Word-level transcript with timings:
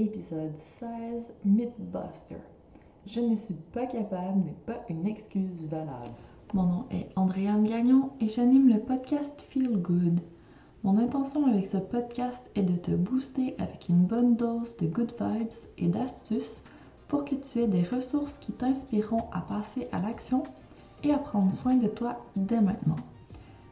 épisode 0.00 0.56
16, 0.56 1.34
Mythbuster. 1.44 2.40
Je 3.06 3.20
ne 3.20 3.34
suis 3.36 3.58
pas 3.72 3.86
capable 3.86 4.38
n'est 4.38 4.56
pas 4.64 4.80
une 4.88 5.06
excuse 5.06 5.66
valable. 5.66 6.14
Mon 6.54 6.62
nom 6.62 6.84
est 6.90 7.08
Andréane 7.16 7.64
Gagnon 7.64 8.10
et 8.18 8.28
j'anime 8.28 8.68
le 8.68 8.80
podcast 8.80 9.44
Feel 9.50 9.76
Good. 9.76 10.20
Mon 10.84 10.96
intention 10.96 11.46
avec 11.46 11.66
ce 11.66 11.76
podcast 11.76 12.50
est 12.54 12.62
de 12.62 12.76
te 12.76 12.92
booster 12.92 13.54
avec 13.58 13.90
une 13.90 14.06
bonne 14.06 14.36
dose 14.36 14.74
de 14.78 14.86
good 14.86 15.12
vibes 15.20 15.52
et 15.76 15.88
d'astuces 15.88 16.62
pour 17.08 17.26
que 17.26 17.34
tu 17.34 17.58
aies 17.58 17.68
des 17.68 17.82
ressources 17.82 18.38
qui 18.38 18.52
t'inspireront 18.52 19.28
à 19.32 19.42
passer 19.42 19.86
à 19.92 20.00
l'action 20.00 20.44
et 21.04 21.12
à 21.12 21.18
prendre 21.18 21.52
soin 21.52 21.74
de 21.74 21.88
toi 21.88 22.16
dès 22.36 22.62
maintenant. 22.62 22.96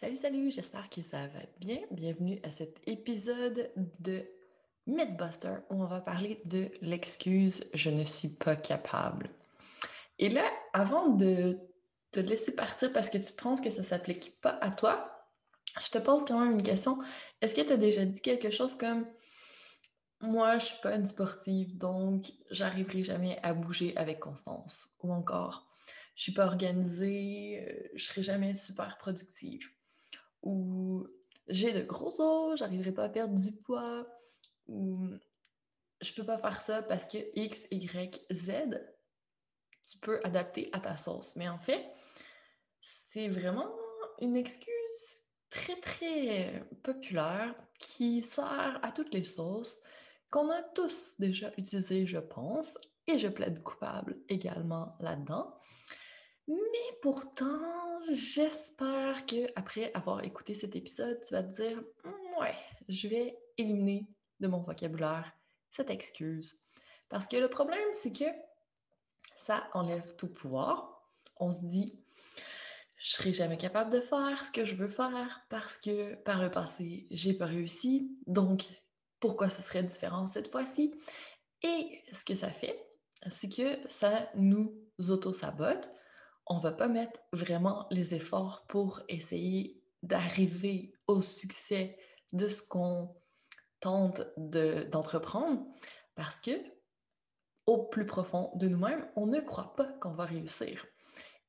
Salut, 0.00 0.16
salut, 0.16 0.50
j'espère 0.50 0.90
que 0.90 1.02
ça 1.02 1.28
va 1.28 1.40
bien. 1.60 1.78
Bienvenue 1.92 2.40
à 2.42 2.50
cet 2.50 2.80
épisode 2.88 3.70
de 4.00 4.24
Mythbuster 4.88 5.58
où 5.70 5.82
on 5.82 5.86
va 5.86 6.00
parler 6.00 6.42
de 6.46 6.68
l'excuse 6.82 7.64
je 7.74 7.90
ne 7.90 8.04
suis 8.04 8.28
pas 8.28 8.56
capable. 8.56 9.30
Et 10.18 10.30
là, 10.30 10.44
avant 10.72 11.10
de 11.10 11.58
te 12.10 12.18
laisser 12.18 12.56
partir 12.56 12.92
parce 12.92 13.08
que 13.08 13.18
tu 13.18 13.32
penses 13.32 13.60
que 13.60 13.70
ça 13.70 13.82
ne 13.82 13.86
s'applique 13.86 14.40
pas 14.40 14.58
à 14.60 14.70
toi, 14.70 15.28
je 15.84 15.90
te 15.90 15.98
pose 15.98 16.24
quand 16.24 16.40
même 16.40 16.54
une 16.54 16.62
question. 16.62 16.98
Est-ce 17.40 17.54
que 17.54 17.60
tu 17.60 17.72
as 17.72 17.76
déjà 17.76 18.04
dit 18.04 18.20
quelque 18.20 18.50
chose 18.50 18.74
comme 18.76 19.06
moi, 20.20 20.58
je 20.58 20.66
suis 20.66 20.80
pas 20.82 20.96
une 20.96 21.06
sportive, 21.06 21.78
donc 21.78 22.32
j'arriverai 22.50 23.04
jamais 23.04 23.38
à 23.42 23.54
bouger 23.54 23.96
avec 23.96 24.18
constance. 24.18 24.88
Ou 25.02 25.12
encore, 25.12 25.68
je 26.16 26.22
suis 26.22 26.32
pas 26.32 26.46
organisée, 26.46 27.64
euh, 27.68 27.88
je 27.94 28.04
serai 28.04 28.22
jamais 28.22 28.54
super 28.54 28.98
productive 28.98 29.68
ou 30.44 31.06
j'ai 31.48 31.72
de 31.72 31.82
gros 31.82 32.20
os, 32.20 32.58
j'arriverai 32.58 32.92
pas 32.92 33.04
à 33.04 33.08
perdre 33.08 33.34
du 33.34 33.52
poids, 33.52 34.06
ou 34.68 35.08
je 36.00 36.12
peux 36.12 36.24
pas 36.24 36.38
faire 36.38 36.60
ça 36.60 36.82
parce 36.82 37.06
que 37.06 37.18
X, 37.34 37.66
Y, 37.70 38.26
Z, 38.32 38.52
tu 39.90 39.98
peux 39.98 40.20
adapter 40.24 40.68
à 40.72 40.80
ta 40.80 40.96
sauce. 40.96 41.36
Mais 41.36 41.48
en 41.48 41.58
fait, 41.58 41.90
c'est 42.80 43.28
vraiment 43.28 43.70
une 44.20 44.36
excuse 44.36 45.24
très, 45.50 45.80
très 45.80 46.64
populaire 46.82 47.54
qui 47.78 48.22
sert 48.22 48.78
à 48.82 48.92
toutes 48.92 49.12
les 49.12 49.24
sauces, 49.24 49.82
qu'on 50.30 50.50
a 50.50 50.62
tous 50.62 51.14
déjà 51.18 51.52
utilisé, 51.56 52.06
je 52.06 52.18
pense, 52.18 52.76
et 53.06 53.18
je 53.18 53.28
plaide 53.28 53.62
coupable 53.62 54.18
également 54.28 54.96
là-dedans. 55.00 55.54
Mais 56.46 56.98
pourtant, 57.00 58.00
j'espère 58.10 59.24
que 59.26 59.46
après 59.56 59.92
avoir 59.94 60.24
écouté 60.24 60.54
cet 60.54 60.76
épisode, 60.76 61.20
tu 61.26 61.32
vas 61.32 61.42
te 61.42 61.54
dire 61.54 61.82
«Mmh, 62.04 62.40
ouais, 62.40 62.54
je 62.88 63.08
vais 63.08 63.38
éliminer 63.56 64.06
de 64.40 64.48
mon 64.48 64.60
vocabulaire 64.60 65.32
cette 65.70 65.90
excuse. 65.90 66.60
Parce 67.08 67.26
que 67.28 67.36
le 67.36 67.48
problème, 67.48 67.88
c'est 67.92 68.12
que 68.12 68.24
ça 69.36 69.68
enlève 69.72 70.14
tout 70.16 70.28
pouvoir. 70.28 71.02
On 71.36 71.50
se 71.50 71.64
dit 71.64 72.04
je 72.96 73.10
serai 73.10 73.34
jamais 73.34 73.58
capable 73.58 73.90
de 73.90 74.00
faire 74.00 74.44
ce 74.46 74.50
que 74.50 74.64
je 74.64 74.76
veux 74.76 74.88
faire 74.88 75.44
parce 75.50 75.76
que 75.76 76.14
par 76.14 76.40
le 76.40 76.50
passé, 76.50 77.06
j'ai 77.10 77.34
pas 77.34 77.44
réussi. 77.44 78.16
Donc, 78.26 78.64
pourquoi 79.20 79.50
ce 79.50 79.60
serait 79.60 79.82
différent 79.82 80.26
cette 80.26 80.50
fois-ci? 80.50 80.94
Et 81.62 82.02
ce 82.12 82.24
que 82.24 82.34
ça 82.34 82.50
fait, 82.50 82.88
c'est 83.28 83.50
que 83.50 83.78
ça 83.90 84.30
nous 84.36 84.74
auto-sabote 84.98 85.90
on 86.46 86.58
va 86.58 86.72
pas 86.72 86.88
mettre 86.88 87.20
vraiment 87.32 87.86
les 87.90 88.14
efforts 88.14 88.64
pour 88.68 89.02
essayer 89.08 89.80
d'arriver 90.02 90.92
au 91.06 91.22
succès 91.22 91.96
de 92.32 92.48
ce 92.48 92.62
qu'on 92.62 93.14
tente 93.80 94.22
d'entreprendre 94.36 95.64
parce 96.14 96.40
que 96.40 96.52
au 97.66 97.84
plus 97.84 98.04
profond 98.04 98.50
de 98.56 98.68
nous-mêmes, 98.68 99.08
on 99.16 99.26
ne 99.26 99.40
croit 99.40 99.74
pas 99.74 99.90
qu'on 100.00 100.12
va 100.12 100.24
réussir. 100.24 100.86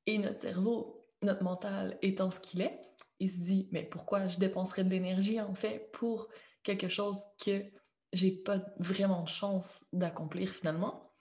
Et 0.06 0.18
notre 0.18 0.40
cerveau, 0.40 1.06
notre 1.22 1.44
mental 1.44 1.98
étant 2.02 2.32
ce 2.32 2.40
qu'il 2.40 2.62
est, 2.62 2.80
il 3.20 3.30
se 3.30 3.40
dit 3.40 3.68
mais 3.72 3.84
pourquoi 3.84 4.28
je 4.28 4.38
dépenserais 4.38 4.84
de 4.84 4.90
l'énergie 4.90 5.42
en 5.42 5.56
fait 5.56 5.92
pour 5.92 6.30
quelque 6.64 6.90
chose 6.90 7.22
que 7.44 7.66
j'ai 8.14 8.32
pas 8.32 8.62
vraiment 8.80 9.24
de 9.24 9.30
chance 9.30 9.86
d'accomplir 9.92 10.54
finalement, 10.54 11.12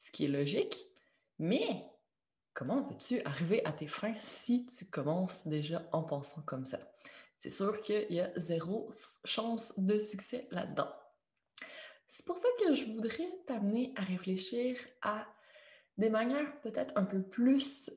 ce 0.00 0.10
qui 0.10 0.24
est 0.24 0.28
logique, 0.28 0.76
mais 1.38 1.86
comment 2.54 2.82
veux-tu 2.82 3.20
arriver 3.24 3.64
à 3.66 3.72
tes 3.72 3.88
fins 3.88 4.14
si 4.20 4.64
tu 4.66 4.86
commences 4.86 5.46
déjà 5.46 5.86
en 5.92 6.02
pensant 6.02 6.42
comme 6.42 6.64
ça? 6.64 6.78
C'est 7.38 7.50
sûr 7.50 7.80
qu'il 7.82 8.10
y 8.10 8.20
a 8.20 8.30
zéro 8.36 8.88
chance 9.24 9.78
de 9.78 9.98
succès 9.98 10.48
là-dedans. 10.50 10.88
C'est 12.08 12.24
pour 12.24 12.38
ça 12.38 12.48
que 12.60 12.74
je 12.74 12.86
voudrais 12.86 13.28
t'amener 13.46 13.92
à 13.96 14.02
réfléchir 14.02 14.78
à 15.02 15.26
des 15.98 16.10
manières 16.10 16.60
peut-être 16.60 16.96
un 16.96 17.04
peu 17.04 17.22
plus 17.22 17.90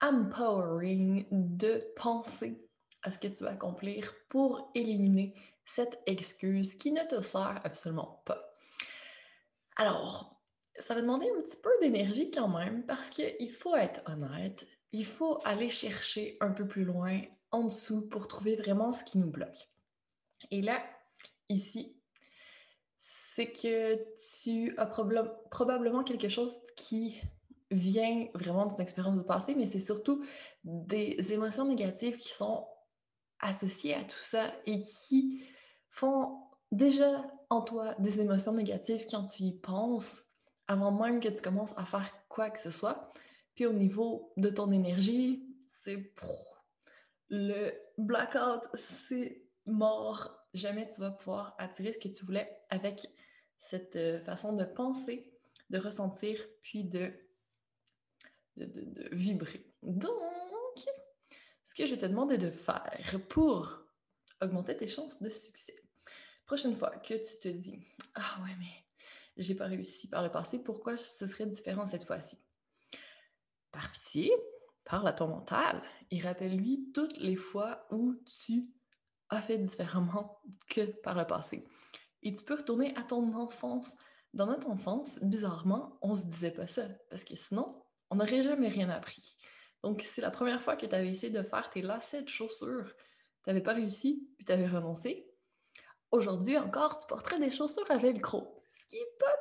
empowering 0.00 1.26
de 1.30 1.84
penser 1.96 2.68
à 3.02 3.10
ce 3.10 3.18
que 3.18 3.28
tu 3.28 3.44
vas 3.44 3.50
accomplir 3.50 4.14
pour 4.28 4.70
éliminer 4.74 5.34
cette 5.64 6.00
excuse 6.06 6.74
qui 6.74 6.92
ne 6.92 7.02
te 7.02 7.20
sert 7.22 7.60
absolument 7.64 8.22
pas. 8.24 8.56
Alors, 9.76 10.33
ça 10.78 10.94
va 10.94 11.02
demander 11.02 11.26
un 11.36 11.42
petit 11.42 11.56
peu 11.56 11.70
d'énergie 11.80 12.30
quand 12.30 12.48
même 12.48 12.84
parce 12.86 13.10
qu'il 13.10 13.50
faut 13.50 13.76
être 13.76 14.02
honnête, 14.06 14.66
il 14.92 15.06
faut 15.06 15.40
aller 15.44 15.68
chercher 15.68 16.36
un 16.40 16.50
peu 16.50 16.66
plus 16.66 16.84
loin 16.84 17.20
en 17.50 17.64
dessous 17.64 18.02
pour 18.08 18.28
trouver 18.28 18.56
vraiment 18.56 18.92
ce 18.92 19.04
qui 19.04 19.18
nous 19.18 19.30
bloque. 19.30 19.68
Et 20.50 20.62
là, 20.62 20.82
ici, 21.48 21.96
c'est 22.98 23.52
que 23.52 23.96
tu 24.42 24.74
as 24.76 24.86
probablement 24.86 26.04
quelque 26.04 26.28
chose 26.28 26.58
qui 26.76 27.20
vient 27.70 28.28
vraiment 28.34 28.66
d'une 28.66 28.80
expérience 28.80 29.16
du 29.16 29.24
passé, 29.24 29.54
mais 29.54 29.66
c'est 29.66 29.80
surtout 29.80 30.24
des 30.64 31.32
émotions 31.32 31.64
négatives 31.64 32.16
qui 32.16 32.32
sont 32.32 32.66
associées 33.40 33.94
à 33.94 34.04
tout 34.04 34.22
ça 34.22 34.52
et 34.64 34.82
qui 34.82 35.44
font 35.88 36.40
déjà 36.72 37.24
en 37.50 37.62
toi 37.62 37.94
des 37.98 38.20
émotions 38.20 38.52
négatives 38.52 39.06
quand 39.10 39.24
tu 39.24 39.44
y 39.44 39.52
penses, 39.52 40.23
avant 40.68 40.92
même 40.92 41.20
que 41.20 41.28
tu 41.28 41.42
commences 41.42 41.76
à 41.76 41.84
faire 41.84 42.10
quoi 42.28 42.50
que 42.50 42.58
ce 42.58 42.70
soit. 42.70 43.12
Puis 43.54 43.66
au 43.66 43.72
niveau 43.72 44.32
de 44.36 44.48
ton 44.48 44.72
énergie, 44.72 45.46
c'est 45.66 46.12
le 47.28 47.72
blackout, 47.98 48.68
c'est 48.74 49.44
mort. 49.66 50.48
Jamais 50.52 50.88
tu 50.88 51.00
vas 51.00 51.10
pouvoir 51.10 51.54
attirer 51.58 51.92
ce 51.92 51.98
que 51.98 52.08
tu 52.08 52.24
voulais 52.24 52.50
avec 52.70 53.06
cette 53.58 53.96
euh, 53.96 54.20
façon 54.20 54.52
de 54.52 54.64
penser, 54.64 55.32
de 55.70 55.78
ressentir, 55.78 56.38
puis 56.62 56.84
de, 56.84 57.12
de, 58.56 59.08
vibrer. 59.12 59.66
Donc, 59.82 60.12
ce 61.64 61.74
que 61.74 61.86
je 61.86 61.94
vais 61.94 62.00
te 62.00 62.06
demander 62.06 62.38
de 62.38 62.50
faire 62.50 63.20
pour 63.28 63.80
augmenter 64.40 64.76
tes 64.76 64.86
chances 64.86 65.22
de 65.22 65.30
succès. 65.30 65.74
Prochaine 66.46 66.76
fois 66.76 66.90
que 66.90 67.14
tu 67.14 67.38
te 67.40 67.48
dis 67.48 67.86
Ah 68.14 68.38
ouais, 68.42 68.54
mais 68.58 68.83
j'ai 69.36 69.54
pas 69.54 69.66
réussi 69.66 70.08
par 70.08 70.22
le 70.22 70.30
passé, 70.30 70.62
pourquoi 70.62 70.96
ce 70.96 71.26
serait 71.26 71.46
différent 71.46 71.86
cette 71.86 72.04
fois-ci? 72.04 72.38
Par 73.72 73.90
pitié, 73.90 74.32
parle 74.84 75.08
à 75.08 75.12
ton 75.12 75.28
mental 75.28 75.82
et 76.10 76.20
rappelle-lui 76.20 76.90
toutes 76.92 77.16
les 77.18 77.36
fois 77.36 77.86
où 77.90 78.14
tu 78.24 78.70
as 79.30 79.40
fait 79.40 79.58
différemment 79.58 80.40
que 80.68 80.82
par 81.02 81.16
le 81.16 81.26
passé. 81.26 81.66
Et 82.22 82.32
tu 82.32 82.44
peux 82.44 82.54
retourner 82.54 82.94
à 82.96 83.02
ton 83.02 83.34
enfance. 83.34 83.94
Dans 84.32 84.46
notre 84.46 84.68
enfance, 84.68 85.18
bizarrement, 85.22 85.98
on 86.02 86.14
se 86.14 86.26
disait 86.26 86.50
pas 86.50 86.66
ça, 86.66 86.88
parce 87.08 87.24
que 87.24 87.36
sinon, 87.36 87.84
on 88.10 88.16
n'aurait 88.16 88.42
jamais 88.42 88.68
rien 88.68 88.90
appris. 88.90 89.36
Donc, 89.82 90.02
c'est 90.02 90.22
la 90.22 90.30
première 90.30 90.62
fois 90.62 90.76
que 90.76 90.86
tu 90.86 90.94
avais 90.94 91.10
essayé 91.10 91.32
de 91.32 91.42
faire 91.42 91.70
tes 91.70 91.82
lacets 91.82 92.22
de 92.22 92.28
chaussures, 92.28 92.92
tu 93.44 93.50
n'avais 93.50 93.60
pas 93.60 93.74
réussi, 93.74 94.28
puis 94.36 94.44
tu 94.44 94.52
avais 94.52 94.66
renoncé. 94.66 95.30
Aujourd'hui 96.10 96.56
encore, 96.56 96.98
tu 96.98 97.06
porterais 97.06 97.38
des 97.38 97.50
chaussures 97.50 97.90
à 97.90 97.98
velcro, 97.98 98.63
ce 98.84 98.88
qui 98.88 98.96
n'est 98.96 99.16
pas 99.18 99.34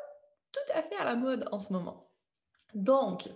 tout 0.51 0.73
à 0.73 0.81
fait 0.81 0.95
à 0.95 1.03
la 1.03 1.15
mode 1.15 1.47
en 1.51 1.59
ce 1.59 1.73
moment. 1.73 2.09
Donc, 2.73 3.29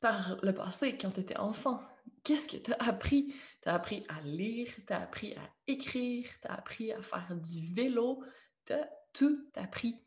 par 0.00 0.36
le 0.42 0.54
passé, 0.54 0.98
quand 0.98 1.10
tu 1.10 1.20
étais 1.20 1.38
enfant, 1.38 1.80
qu'est-ce 2.24 2.48
que 2.48 2.56
tu 2.58 2.72
as 2.72 2.88
appris? 2.88 3.34
Tu 3.62 3.68
as 3.68 3.74
appris 3.74 4.04
à 4.08 4.20
lire, 4.20 4.68
tu 4.86 4.92
as 4.92 5.00
appris 5.00 5.34
à 5.34 5.42
écrire, 5.66 6.28
tu 6.42 6.48
as 6.48 6.54
appris 6.54 6.92
à 6.92 7.00
faire 7.00 7.34
du 7.34 7.74
vélo, 7.74 8.22
tu 8.66 8.74
as 8.74 8.88
tout 9.12 9.50
appris. 9.54 10.04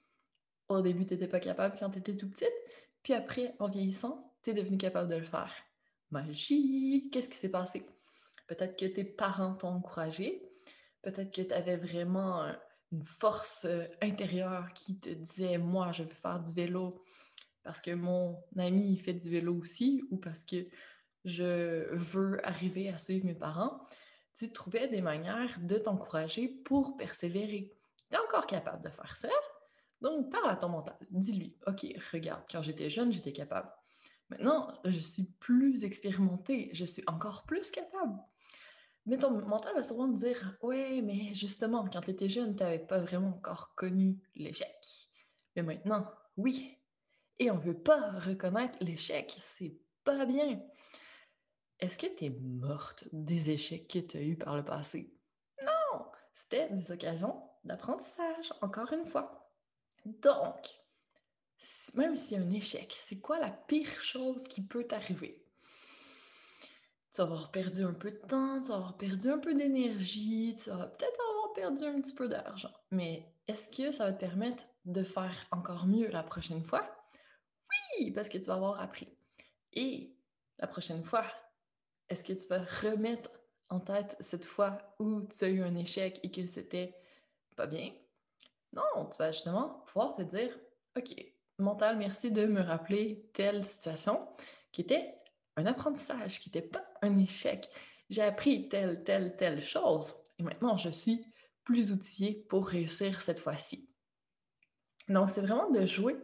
Au 0.67 0.81
début, 0.81 1.05
tu 1.05 1.13
n'étais 1.13 1.27
pas 1.27 1.39
capable 1.39 1.75
quand 1.79 1.89
tu 1.89 1.99
étais 1.99 2.15
tout 2.15 2.29
petite, 2.29 2.53
puis 3.01 3.13
après, 3.13 3.55
en 3.59 3.67
vieillissant, 3.67 4.35
tu 4.43 4.51
es 4.51 4.53
devenu 4.53 4.77
capable 4.77 5.09
de 5.09 5.15
le 5.15 5.23
faire. 5.23 5.53
Magie! 6.11 7.09
Qu'est-ce 7.11 7.29
qui 7.29 7.37
s'est 7.37 7.49
passé? 7.49 7.85
Peut-être 8.47 8.77
que 8.77 8.85
tes 8.85 9.03
parents 9.03 9.55
t'ont 9.55 9.69
encouragé, 9.69 10.43
peut-être 11.01 11.31
que 11.31 11.41
tu 11.41 11.53
avais 11.53 11.77
vraiment 11.77 12.51
une 12.91 13.03
force 13.03 13.65
euh, 13.65 13.85
intérieure 14.01 14.73
qui 14.73 14.99
te 14.99 15.09
disait 15.09 15.57
Moi, 15.57 15.91
je 15.91 16.03
veux 16.03 16.09
faire 16.09 16.39
du 16.39 16.51
vélo, 16.53 17.03
parce 17.63 17.81
que 17.81 17.91
mon 17.91 18.37
ami 18.57 18.97
fait 18.97 19.13
du 19.13 19.29
vélo 19.29 19.55
aussi 19.55 20.03
ou 20.09 20.17
parce 20.17 20.45
que 20.45 20.67
je 21.25 21.93
veux 21.93 22.45
arriver 22.47 22.89
à 22.89 22.97
suivre 22.97 23.25
mes 23.25 23.35
parents, 23.35 23.85
tu 24.33 24.51
trouvais 24.51 24.87
des 24.87 25.01
manières 25.01 25.59
de 25.61 25.77
t'encourager 25.77 26.47
pour 26.47 26.97
persévérer. 26.97 27.75
Tu 28.09 28.15
es 28.15 28.19
encore 28.19 28.47
capable 28.47 28.83
de 28.83 28.89
faire 28.89 29.17
ça. 29.17 29.29
Donc, 30.01 30.31
parle 30.31 30.49
à 30.49 30.55
ton 30.55 30.69
mental. 30.69 30.95
Dis-lui, 31.11 31.57
OK, 31.67 31.85
regarde, 32.13 32.43
quand 32.49 32.61
j'étais 32.61 32.89
jeune, 32.89 33.11
j'étais 33.11 33.33
capable. 33.33 33.69
Maintenant, 34.29 34.73
je 34.85 34.99
suis 34.99 35.23
plus 35.23 35.83
expérimentée, 35.83 36.69
je 36.71 36.85
suis 36.85 37.03
encore 37.07 37.43
plus 37.43 37.69
capable. 37.71 38.17
Mais 39.05 39.17
ton 39.17 39.31
mental 39.31 39.73
va 39.75 39.83
souvent 39.83 40.11
te 40.11 40.17
dire, 40.19 40.57
ouais, 40.61 41.01
mais 41.01 41.33
justement, 41.33 41.87
quand 41.91 42.01
tu 42.01 42.11
étais 42.11 42.29
jeune, 42.29 42.55
tu 42.55 42.63
n'avais 42.63 42.79
pas 42.79 42.99
vraiment 42.99 43.29
encore 43.29 43.73
connu 43.75 44.19
l'échec. 44.35 45.09
Mais 45.55 45.63
maintenant, 45.63 46.05
oui, 46.37 46.77
et 47.39 47.49
on 47.49 47.55
ne 47.55 47.61
veut 47.61 47.81
pas 47.81 48.11
reconnaître 48.19 48.77
l'échec. 48.81 49.35
C'est 49.39 49.77
pas 50.03 50.25
bien. 50.25 50.61
Est-ce 51.79 51.97
que 51.97 52.07
tu 52.13 52.25
es 52.25 52.29
morte 52.29 53.07
des 53.13 53.51
échecs 53.51 53.87
que 53.87 53.99
tu 53.99 54.17
as 54.17 54.21
eus 54.21 54.37
par 54.37 54.57
le 54.57 54.65
passé? 54.65 55.15
Non! 55.63 56.05
C'était 56.33 56.69
des 56.69 56.91
occasions 56.91 57.41
d'apprentissage, 57.63 58.53
encore 58.61 58.91
une 58.91 59.05
fois. 59.05 59.49
Donc, 60.05 60.79
même 61.93 62.15
s'il 62.15 62.37
y 62.37 62.41
a 62.41 62.45
un 62.45 62.51
échec, 62.51 62.93
c'est 62.97 63.19
quoi 63.19 63.39
la 63.39 63.51
pire 63.51 64.01
chose 64.01 64.43
qui 64.43 64.65
peut 64.65 64.85
t'arriver? 64.85 65.45
Tu 67.11 67.17
vas 67.17 67.23
avoir 67.23 67.51
perdu 67.51 67.83
un 67.83 67.93
peu 67.93 68.11
de 68.11 68.17
temps, 68.17 68.61
tu 68.61 68.67
vas 68.69 68.75
avoir 68.75 68.97
perdu 68.97 69.29
un 69.29 69.39
peu 69.39 69.53
d'énergie, 69.53 70.55
tu 70.61 70.69
vas 70.69 70.87
peut-être 70.87 71.19
avoir 71.31 71.53
perdu 71.53 71.83
un 71.85 72.01
petit 72.01 72.13
peu 72.13 72.27
d'argent. 72.27 72.71
Mais 72.91 73.25
est-ce 73.47 73.69
que 73.69 73.91
ça 73.91 74.05
va 74.05 74.13
te 74.13 74.19
permettre 74.19 74.63
de 74.85 75.03
faire 75.03 75.47
encore 75.51 75.87
mieux 75.87 76.07
la 76.09 76.23
prochaine 76.23 76.63
fois? 76.63 76.99
parce 78.13 78.29
que 78.29 78.37
tu 78.37 78.45
vas 78.45 78.55
avoir 78.55 78.79
appris. 78.79 79.07
Et 79.73 80.15
la 80.57 80.67
prochaine 80.67 81.03
fois, 81.03 81.25
est-ce 82.09 82.23
que 82.23 82.33
tu 82.33 82.47
vas 82.47 82.63
remettre 82.81 83.29
en 83.69 83.79
tête 83.79 84.15
cette 84.19 84.45
fois 84.45 84.77
où 84.99 85.21
tu 85.21 85.43
as 85.43 85.49
eu 85.49 85.61
un 85.61 85.75
échec 85.75 86.19
et 86.23 86.31
que 86.31 86.47
c'était 86.47 86.95
pas 87.55 87.67
bien? 87.67 87.91
Non, 88.73 89.09
tu 89.11 89.17
vas 89.17 89.31
justement 89.31 89.83
pouvoir 89.87 90.15
te 90.15 90.21
dire, 90.21 90.57
OK, 90.97 91.13
mental, 91.57 91.97
merci 91.97 92.31
de 92.31 92.45
me 92.45 92.61
rappeler 92.61 93.29
telle 93.33 93.63
situation 93.63 94.27
qui 94.71 94.81
était 94.81 95.18
un 95.59 95.65
apprentissage, 95.65 96.39
qui 96.39 96.49
n'était 96.49 96.67
pas 96.67 96.85
un 97.01 97.17
échec. 97.17 97.69
J'ai 98.09 98.21
appris 98.21 98.69
telle, 98.69 99.03
telle, 99.03 99.35
telle 99.35 99.61
chose 99.61 100.13
et 100.37 100.43
maintenant 100.43 100.77
je 100.77 100.89
suis 100.89 101.25
plus 101.63 101.91
outillé 101.91 102.45
pour 102.49 102.67
réussir 102.67 103.21
cette 103.21 103.39
fois-ci. 103.39 103.87
Donc, 105.07 105.29
c'est 105.29 105.41
vraiment 105.41 105.69
de 105.69 105.85
jouer 105.85 106.17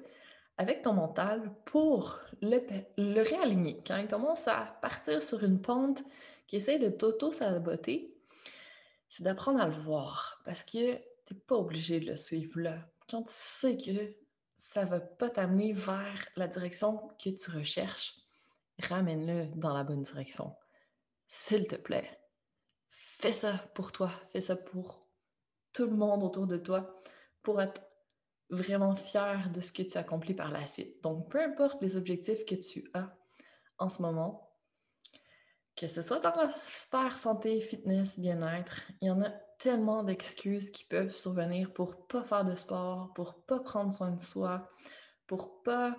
avec 0.57 0.81
ton 0.81 0.93
mental 0.93 1.53
pour 1.65 2.19
le, 2.41 2.59
le, 2.97 3.21
réaligner. 3.21 3.81
Quand 3.85 3.97
il 3.97 4.07
commence 4.07 4.47
à 4.47 4.77
partir 4.81 5.21
sur 5.21 5.43
une 5.43 5.61
pente 5.61 6.03
qui 6.47 6.55
essaie 6.55 6.79
de 6.79 6.89
t'auto-saboter, 6.89 8.15
c'est 9.09 9.23
d'apprendre 9.23 9.61
à 9.61 9.67
le 9.67 9.73
voir 9.73 10.41
parce 10.45 10.63
que 10.63 10.95
tu 11.25 11.33
n'es 11.33 11.39
pas 11.45 11.55
obligé 11.55 11.99
de 11.99 12.11
le 12.11 12.17
suivre 12.17 12.59
là. 12.59 12.77
Quand 13.09 13.23
tu 13.23 13.33
sais 13.33 13.77
que 13.77 14.15
ça 14.55 14.85
ne 14.85 14.89
va 14.89 14.99
pas 14.99 15.29
t'amener 15.29 15.73
vers 15.73 16.25
la 16.35 16.47
direction 16.47 17.09
que 17.23 17.29
tu 17.29 17.51
recherches, 17.51 18.15
ramène-le 18.81 19.47
dans 19.55 19.73
la 19.73 19.83
bonne 19.83 20.03
direction. 20.03 20.55
S'il 21.27 21.67
te 21.67 21.75
plaît. 21.75 22.19
Fais 23.19 23.33
ça 23.33 23.53
pour 23.73 23.91
toi, 23.91 24.11
fais 24.31 24.41
ça 24.41 24.55
pour 24.55 25.07
tout 25.73 25.85
le 25.85 25.95
monde 25.95 26.23
autour 26.23 26.47
de 26.47 26.57
toi, 26.57 27.01
pour 27.43 27.61
être 27.61 27.81
vraiment 28.49 28.95
fier 28.95 29.49
de 29.49 29.61
ce 29.61 29.71
que 29.71 29.83
tu 29.83 29.97
accomplis 29.97 30.33
par 30.33 30.51
la 30.51 30.67
suite. 30.67 31.01
Donc, 31.03 31.31
peu 31.31 31.41
importe 31.41 31.81
les 31.81 31.97
objectifs 31.97 32.45
que 32.45 32.55
tu 32.55 32.89
as 32.93 33.15
en 33.77 33.89
ce 33.89 34.01
moment, 34.01 34.51
que 35.75 35.87
ce 35.87 36.01
soit 36.01 36.19
dans 36.19 36.35
la 36.35 37.15
santé, 37.15 37.59
fitness, 37.59 38.19
bien-être, 38.19 38.81
il 39.01 39.07
y 39.07 39.11
en 39.11 39.21
a 39.21 39.29
tellement 39.59 40.03
d'excuses 40.03 40.69
qui 40.71 40.85
peuvent 40.85 41.15
survenir 41.15 41.73
pour 41.73 42.07
pas 42.07 42.23
faire 42.23 42.45
de 42.45 42.55
sport, 42.55 43.13
pour 43.13 43.43
pas 43.45 43.59
prendre 43.59 43.93
soin 43.93 44.11
de 44.11 44.19
soi, 44.19 44.69
pour 45.27 45.63
pas 45.63 45.95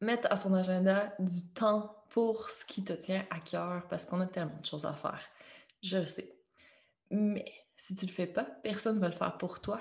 mettre 0.00 0.28
à 0.30 0.36
son 0.36 0.54
agenda 0.54 1.14
du 1.18 1.52
temps 1.52 2.04
pour 2.10 2.50
ce 2.50 2.64
qui 2.64 2.82
te 2.84 2.92
tient 2.92 3.24
à 3.30 3.38
cœur 3.40 3.86
parce 3.88 4.04
qu'on 4.04 4.20
a 4.20 4.26
tellement 4.26 4.58
de 4.58 4.66
choses 4.66 4.86
à 4.86 4.94
faire. 4.94 5.22
Je 5.82 5.98
le 5.98 6.06
sais. 6.06 6.36
Mais 7.10 7.52
si 7.76 7.94
tu 7.94 8.06
le 8.06 8.12
fais 8.12 8.26
pas, 8.26 8.44
personne 8.44 8.96
ne 8.96 9.00
va 9.00 9.08
le 9.08 9.14
faire 9.14 9.38
pour 9.38 9.60
toi. 9.60 9.80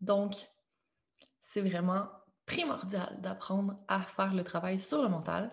Donc, 0.00 0.34
c'est 1.40 1.62
vraiment 1.62 2.08
primordial 2.46 3.20
d'apprendre 3.20 3.78
à 3.88 4.02
faire 4.02 4.34
le 4.34 4.44
travail 4.44 4.80
sur 4.80 5.02
le 5.02 5.08
mental 5.08 5.50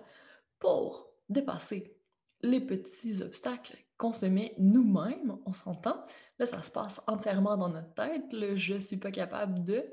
pour 0.59 1.11
dépasser 1.29 1.97
les 2.41 2.61
petits 2.61 3.21
obstacles 3.21 3.77
qu'on 3.97 4.13
se 4.13 4.25
met 4.25 4.53
nous-mêmes, 4.59 5.37
on 5.45 5.53
s'entend. 5.53 6.05
Là, 6.37 6.45
ça 6.45 6.61
se 6.61 6.71
passe 6.71 7.01
entièrement 7.07 7.57
dans 7.57 7.69
notre 7.69 7.93
tête, 7.95 8.31
le 8.31 8.55
je 8.55 8.79
suis 8.79 8.97
pas 8.97 9.11
capable 9.11 9.63
de. 9.63 9.83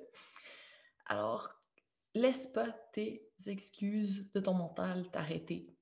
Alors, 1.07 1.51
laisse 2.15 2.49
pas 2.49 2.69
tes 2.93 3.31
excuses 3.49 4.31
de 4.33 4.41
ton 4.41 4.55
mental 4.55 5.11
t'arrêter. 5.11 5.75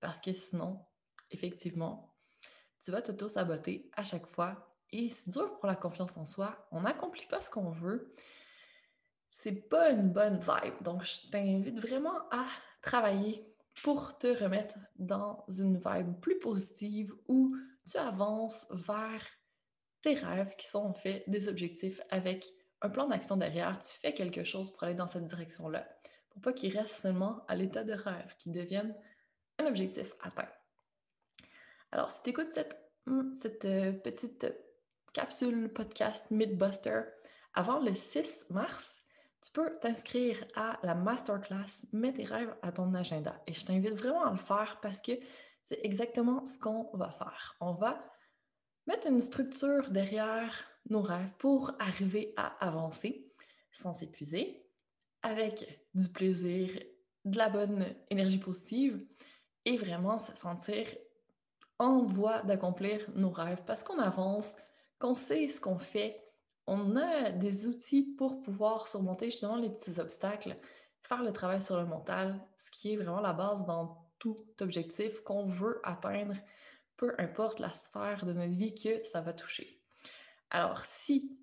Parce 0.00 0.20
que 0.20 0.32
sinon, 0.32 0.84
effectivement, 1.30 2.14
tu 2.82 2.90
vas 2.90 3.02
t'auto-saboter 3.02 3.90
à 3.96 4.04
chaque 4.04 4.26
fois. 4.26 4.72
Et 4.92 5.08
c'est 5.08 5.30
dur 5.30 5.58
pour 5.58 5.66
la 5.66 5.76
confiance 5.76 6.16
en 6.16 6.26
soi. 6.26 6.68
On 6.70 6.82
n'accomplit 6.82 7.26
pas 7.26 7.40
ce 7.40 7.50
qu'on 7.50 7.70
veut 7.70 8.14
c'est 9.38 9.68
pas 9.68 9.90
une 9.90 10.08
bonne 10.08 10.38
vibe. 10.38 10.82
Donc, 10.82 11.04
je 11.04 11.28
t'invite 11.30 11.78
vraiment 11.78 12.26
à 12.30 12.46
travailler 12.80 13.46
pour 13.82 14.16
te 14.16 14.28
remettre 14.42 14.74
dans 14.96 15.44
une 15.48 15.76
vibe 15.76 16.18
plus 16.20 16.38
positive 16.38 17.12
où 17.28 17.54
tu 17.86 17.98
avances 17.98 18.66
vers 18.70 19.22
tes 20.00 20.14
rêves 20.14 20.56
qui 20.56 20.66
sont 20.66 20.86
en 20.86 20.94
fait 20.94 21.22
des 21.26 21.48
objectifs 21.48 22.00
avec 22.08 22.50
un 22.80 22.88
plan 22.88 23.08
d'action 23.08 23.36
derrière. 23.36 23.78
Tu 23.78 23.98
fais 23.98 24.14
quelque 24.14 24.42
chose 24.42 24.70
pour 24.70 24.84
aller 24.84 24.94
dans 24.94 25.06
cette 25.06 25.26
direction-là, 25.26 25.86
pas 26.40 26.52
qu'il 26.52 26.76
reste 26.76 26.96
seulement 26.96 27.44
à 27.48 27.54
l'état 27.54 27.84
de 27.84 27.92
rêve, 27.92 28.34
qu'il 28.38 28.52
devienne 28.52 28.94
un 29.58 29.66
objectif 29.66 30.12
atteint. 30.22 30.48
Alors, 31.92 32.10
si 32.10 32.22
tu 32.22 32.30
écoutes 32.30 32.52
cette, 32.52 32.76
cette 33.40 33.64
euh, 33.64 33.92
petite 33.92 34.46
capsule 35.12 35.72
podcast 35.72 36.30
Midbuster 36.30 37.02
avant 37.54 37.80
le 37.80 37.94
6 37.94 38.46
mars, 38.50 39.02
tu 39.40 39.52
peux 39.52 39.70
t'inscrire 39.80 40.44
à 40.54 40.78
la 40.82 40.94
masterclass 40.94 41.86
Mets 41.92 42.12
tes 42.12 42.24
rêves 42.24 42.54
à 42.62 42.72
ton 42.72 42.92
agenda. 42.94 43.40
Et 43.46 43.52
je 43.52 43.64
t'invite 43.64 43.94
vraiment 43.94 44.24
à 44.24 44.32
le 44.32 44.38
faire 44.38 44.78
parce 44.82 45.00
que 45.00 45.12
c'est 45.62 45.80
exactement 45.84 46.44
ce 46.44 46.58
qu'on 46.58 46.90
va 46.94 47.10
faire. 47.10 47.56
On 47.60 47.72
va 47.72 48.04
mettre 48.86 49.06
une 49.06 49.20
structure 49.20 49.90
derrière 49.90 50.64
nos 50.90 51.02
rêves 51.02 51.30
pour 51.38 51.72
arriver 51.78 52.34
à 52.36 52.46
avancer 52.64 53.32
sans 53.72 53.92
s'épuiser, 53.92 54.65
avec 55.26 55.80
du 55.94 56.08
plaisir, 56.08 56.70
de 57.24 57.36
la 57.36 57.48
bonne 57.48 57.84
énergie 58.10 58.38
positive 58.38 59.04
et 59.64 59.76
vraiment 59.76 60.18
se 60.20 60.36
sentir 60.36 60.86
en 61.78 62.04
voie 62.04 62.42
d'accomplir 62.42 63.00
nos 63.14 63.30
rêves 63.30 63.62
parce 63.66 63.82
qu'on 63.82 63.98
avance, 63.98 64.54
qu'on 65.00 65.14
sait 65.14 65.48
ce 65.48 65.60
qu'on 65.60 65.78
fait, 65.78 66.22
on 66.68 66.96
a 66.96 67.30
des 67.30 67.66
outils 67.66 68.14
pour 68.16 68.40
pouvoir 68.40 68.86
surmonter 68.86 69.30
justement 69.30 69.56
les 69.56 69.70
petits 69.70 69.98
obstacles, 69.98 70.56
faire 71.02 71.22
le 71.22 71.32
travail 71.32 71.60
sur 71.60 71.76
le 71.76 71.86
mental, 71.86 72.40
ce 72.56 72.70
qui 72.70 72.92
est 72.92 72.96
vraiment 72.96 73.20
la 73.20 73.32
base 73.32 73.66
dans 73.66 74.06
tout 74.18 74.36
objectif 74.60 75.20
qu'on 75.22 75.46
veut 75.46 75.80
atteindre, 75.82 76.36
peu 76.96 77.14
importe 77.18 77.58
la 77.58 77.72
sphère 77.72 78.24
de 78.24 78.32
notre 78.32 78.54
vie 78.54 78.74
que 78.74 79.04
ça 79.04 79.20
va 79.20 79.32
toucher. 79.32 79.82
Alors, 80.50 80.84
si 80.84 81.36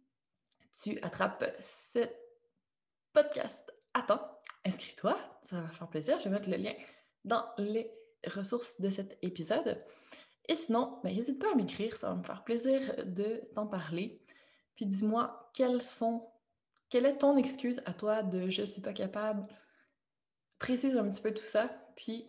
tu 0.74 1.00
attrapes 1.02 1.46
ce 1.62 2.00
podcast 3.13 3.74
temps, 4.01 4.22
inscris-toi, 4.65 5.17
ça 5.43 5.62
va 5.62 5.67
faire 5.70 5.88
plaisir? 5.88 6.20
Je 6.20 6.25
vais 6.25 6.29
mettre 6.32 6.50
le 6.50 6.58
lien 6.58 6.74
dans 7.24 7.46
les 7.58 7.91
ressources 8.27 8.82
de 8.82 8.89
cet 8.89 9.17
épisode. 9.22 9.82
Et 10.50 10.55
sinon, 10.55 11.00
ben, 11.03 11.15
n'hésite 11.15 11.39
pas 11.39 11.51
à 11.51 11.55
m'écrire, 11.55 11.96
ça 11.96 12.10
va 12.10 12.15
me 12.15 12.24
faire 12.24 12.43
plaisir 12.43 12.82
de 13.05 13.41
t'en 13.55 13.67
parler. 13.67 14.22
Puis 14.75 14.86
dis-moi, 14.86 15.51
sont, 15.82 16.29
quelle 16.89 17.05
est 17.05 17.17
ton 17.17 17.38
excuse 17.38 17.82
à 17.86 17.93
toi 17.93 18.24
de 18.24 18.50
je 18.50 18.65
suis 18.65 18.82
pas 18.82 18.93
capable? 18.93 19.48
Précise 20.60 20.98
un 20.98 21.10
petit 21.10 21.22
peu 21.22 21.34
tout 21.34 21.46
ça, 21.46 21.70
puis 21.96 22.27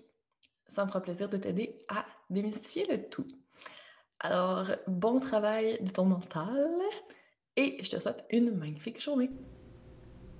ça 0.68 0.84
me 0.84 0.88
fera 0.88 1.00
plaisir 1.00 1.28
de 1.28 1.36
t'aider 1.36 1.84
à 1.88 2.04
démystifier 2.30 2.86
le 2.86 3.08
tout. 3.08 3.26
Alors, 4.20 4.70
bon 4.86 5.18
travail 5.18 5.82
de 5.82 5.90
ton 5.90 6.04
mental 6.04 6.80
et 7.56 7.82
je 7.82 7.90
te 7.90 7.98
souhaite 7.98 8.24
une 8.30 8.52
magnifique 8.52 9.00
journée. 9.00 9.30